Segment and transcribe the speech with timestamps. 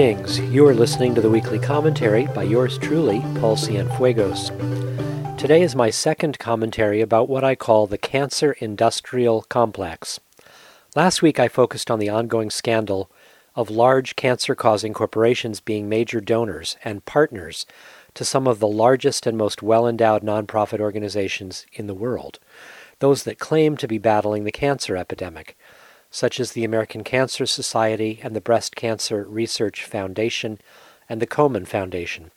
[0.00, 0.40] Greetings.
[0.40, 4.48] You are listening to the weekly commentary by yours truly, Paul Cienfuegos.
[5.36, 10.18] Today is my second commentary about what I call the cancer industrial complex.
[10.96, 13.10] Last week I focused on the ongoing scandal
[13.54, 17.66] of large cancer causing corporations being major donors and partners
[18.14, 22.38] to some of the largest and most well endowed nonprofit organizations in the world,
[23.00, 25.58] those that claim to be battling the cancer epidemic
[26.10, 30.58] such as the American Cancer Society and the Breast Cancer Research Foundation
[31.08, 32.30] and the Komen Foundation.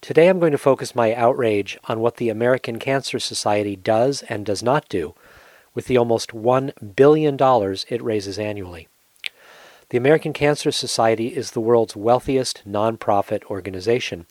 [0.00, 4.44] Today I'm going to focus my outrage on what the American Cancer Society does and
[4.44, 5.14] does not do
[5.74, 7.36] with the almost $1 billion
[7.88, 8.88] it raises annually.
[9.90, 14.26] The American Cancer Society is the world's wealthiest nonprofit organization,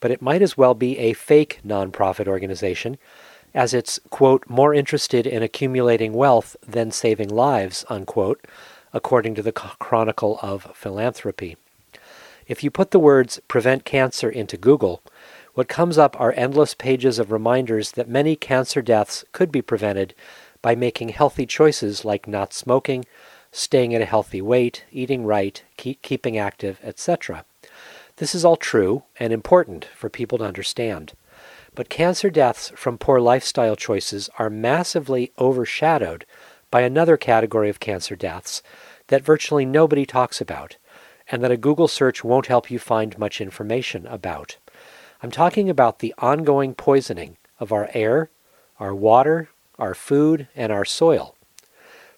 [0.00, 2.98] but it might as well be a fake nonprofit organization
[3.54, 8.44] as it's, quote, more interested in accumulating wealth than saving lives, unquote,
[8.92, 11.56] according to the Chronicle of Philanthropy.
[12.46, 15.02] If you put the words prevent cancer into Google,
[15.54, 20.14] what comes up are endless pages of reminders that many cancer deaths could be prevented
[20.60, 23.04] by making healthy choices like not smoking,
[23.52, 27.44] staying at a healthy weight, eating right, keep, keeping active, etc.
[28.16, 31.12] This is all true and important for people to understand.
[31.74, 36.24] But cancer deaths from poor lifestyle choices are massively overshadowed
[36.70, 38.62] by another category of cancer deaths
[39.08, 40.76] that virtually nobody talks about,
[41.30, 44.56] and that a Google search won't help you find much information about.
[45.22, 48.30] I'm talking about the ongoing poisoning of our air,
[48.78, 51.34] our water, our food, and our soil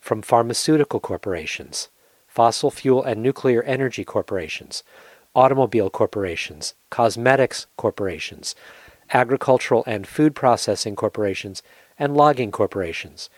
[0.00, 1.88] from pharmaceutical corporations,
[2.28, 4.84] fossil fuel and nuclear energy corporations,
[5.34, 8.54] automobile corporations, cosmetics corporations,
[9.12, 11.62] agricultural and food processing corporations,
[11.98, 13.30] and logging corporations.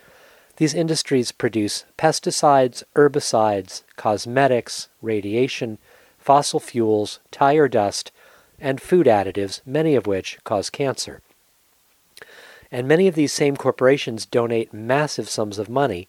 [0.57, 5.79] These industries produce pesticides, herbicides, cosmetics, radiation,
[6.19, 8.11] fossil fuels, tire dust,
[8.59, 11.23] and food additives, many of which cause cancer.
[12.73, 16.09] And many of these same corporations donate massive sums of money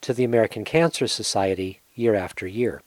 [0.00, 2.82] to the American Cancer Society year after year.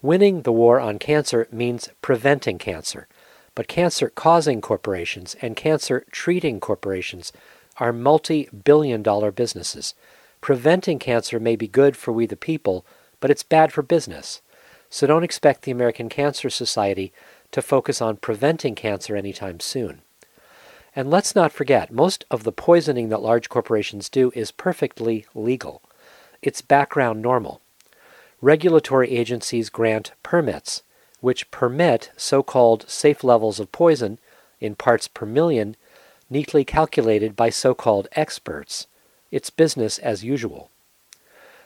[0.00, 3.08] Winning the war on cancer means preventing cancer,
[3.58, 7.32] but cancer causing corporations and cancer treating corporations
[7.78, 9.94] are multi billion dollar businesses.
[10.40, 12.86] Preventing cancer may be good for we the people,
[13.18, 14.42] but it's bad for business.
[14.90, 17.12] So don't expect the American Cancer Society
[17.50, 20.02] to focus on preventing cancer anytime soon.
[20.94, 25.82] And let's not forget, most of the poisoning that large corporations do is perfectly legal.
[26.42, 27.60] It's background normal.
[28.40, 30.84] Regulatory agencies grant permits
[31.20, 34.18] which permit so called safe levels of poison
[34.60, 35.76] in parts per million,
[36.30, 38.86] neatly calculated by so called experts.
[39.30, 40.70] It's business as usual.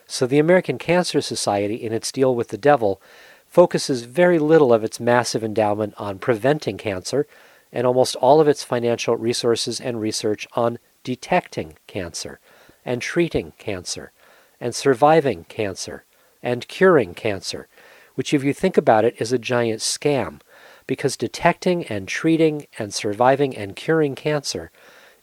[0.05, 3.01] So the American Cancer Society, in its deal with the devil,
[3.47, 7.27] focuses very little of its massive endowment on preventing cancer
[7.71, 12.39] and almost all of its financial resources and research on detecting cancer
[12.85, 14.11] and treating cancer
[14.59, 16.03] and surviving cancer
[16.41, 17.67] and curing cancer
[18.15, 20.39] which, if you think about it, is a giant scam
[20.87, 24.71] because detecting and treating and surviving and curing cancer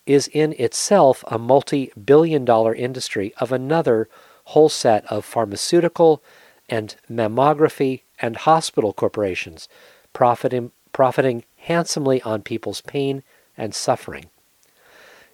[0.07, 4.09] is in itself a multi billion dollar industry of another
[4.45, 6.23] whole set of pharmaceutical
[6.69, 9.69] and mammography and hospital corporations
[10.13, 13.23] profiting, profiting handsomely on people's pain
[13.57, 14.27] and suffering.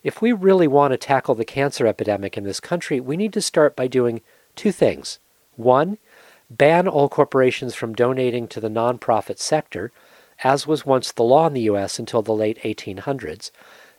[0.03, 3.41] If we really want to tackle the cancer epidemic in this country, we need to
[3.41, 4.21] start by doing
[4.55, 5.19] two things.
[5.57, 5.99] One,
[6.51, 9.93] ban all corporations from donating to the nonprofit sector,
[10.45, 11.99] as was once the law in the U.S.
[11.99, 13.51] until the late 1800s,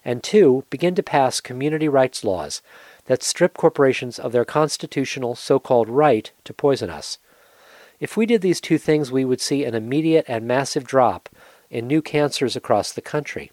[0.05, 2.61] and two, begin to pass community rights laws
[3.05, 7.17] that strip corporations of their constitutional so called right to poison us.
[7.99, 11.29] If we did these two things, we would see an immediate and massive drop
[11.69, 13.51] in new cancers across the country.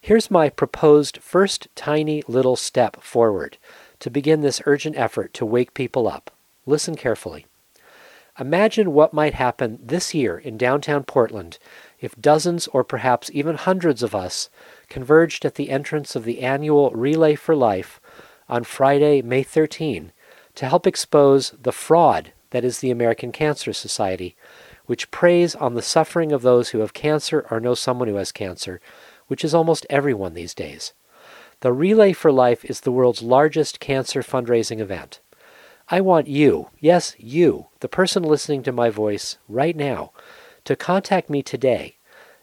[0.00, 3.56] Here's my proposed first tiny little step forward
[4.00, 6.30] to begin this urgent effort to wake people up.
[6.66, 7.46] Listen carefully.
[8.40, 11.58] Imagine what might happen this year in downtown Portland
[12.00, 14.48] if dozens or perhaps even hundreds of us
[14.88, 18.00] converged at the entrance of the annual Relay for Life
[18.48, 20.12] on Friday, May 13,
[20.54, 24.34] to help expose the fraud that is the American Cancer Society,
[24.86, 28.32] which preys on the suffering of those who have cancer or know someone who has
[28.32, 28.80] cancer,
[29.26, 30.94] which is almost everyone these days.
[31.60, 35.20] The Relay for Life is the world's largest cancer fundraising event.
[35.88, 40.12] I want you, yes, you, the person listening to my voice right now,
[40.64, 41.96] to contact me today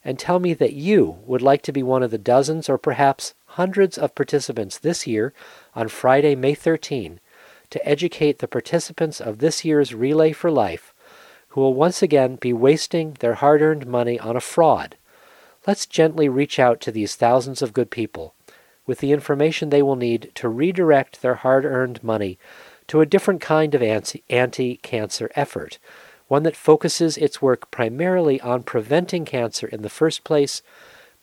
[0.03, 3.33] and tell me that you would like to be one of the dozens or perhaps
[3.45, 5.33] hundreds of participants this year
[5.75, 7.19] on Friday, May 13,
[7.69, 10.93] to educate the participants of this year's Relay for Life
[11.49, 14.95] who will once again be wasting their hard earned money on a fraud.
[15.67, 18.33] Let's gently reach out to these thousands of good people
[18.85, 22.39] with the information they will need to redirect their hard earned money
[22.89, 25.77] to a different kind of anti cancer effort,
[26.27, 30.61] one that focuses its work primarily on preventing cancer in the first place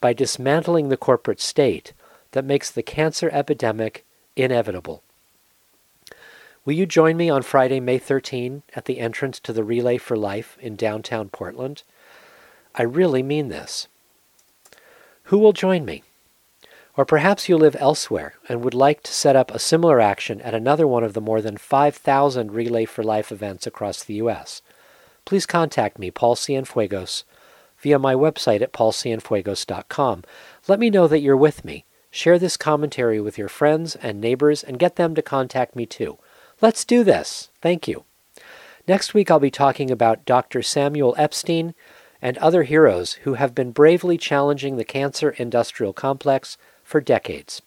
[0.01, 1.93] by dismantling the corporate state
[2.31, 4.05] that makes the cancer epidemic
[4.35, 5.03] inevitable.
[6.63, 10.17] Will you join me on Friday, May 13 at the entrance to the Relay for
[10.17, 11.83] Life in downtown Portland?
[12.75, 13.87] I really mean this.
[15.23, 16.03] Who will join me?
[16.97, 20.55] Or perhaps you live elsewhere and would like to set up a similar action at
[20.55, 24.63] another one of the more than 5,000 Relay for Life events across the U.S.
[25.23, 27.23] Please contact me, Paul Cienfuegos,
[27.77, 30.23] via my website at paulcienfuegos.com.
[30.67, 31.85] Let me know that you're with me.
[32.09, 36.17] Share this commentary with your friends and neighbors and get them to contact me too.
[36.61, 37.51] Let's do this.
[37.61, 38.05] Thank you.
[38.87, 40.63] Next week, I'll be talking about Dr.
[40.63, 41.75] Samuel Epstein
[42.21, 47.61] and other heroes who have been bravely challenging the cancer industrial complex for decades.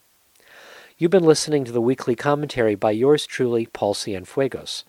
[0.97, 4.85] You've been listening to the weekly commentary by yours truly, Paul Cienfuegos.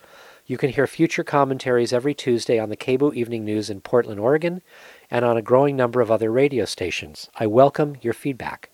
[0.46, 4.62] You can hear future commentaries every Tuesday on the KBOO Evening News in Portland, Oregon,
[5.10, 7.30] and on a growing number of other radio stations.
[7.36, 8.70] I welcome your feedback.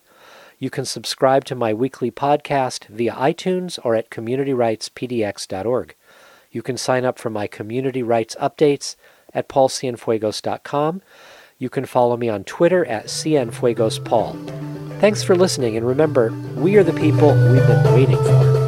[0.60, 5.94] You can subscribe to my weekly podcast via iTunes or at communityrightspdx.org.
[6.52, 8.94] You can sign up for my community rights updates
[9.34, 11.02] at paulcienfuegos.com.
[11.58, 14.67] You can follow me on Twitter at cienfuegospaul.
[15.00, 18.67] Thanks for listening, and remember, we are the people we've been waiting for.